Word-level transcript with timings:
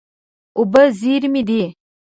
اوبه 0.57 0.81
زېرمې 0.99 1.41
دي. 1.49 1.61